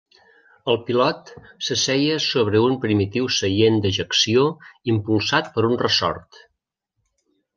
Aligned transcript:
El 0.71 0.77
pilot 0.85 1.27
s'asseia 1.67 2.15
sobre 2.27 2.61
un 2.69 2.79
primitiu 2.87 3.29
seient 3.37 3.77
d'ejecció 3.83 4.47
impulsat 4.95 5.55
per 5.59 5.67
un 5.71 5.79
ressort. 5.85 6.43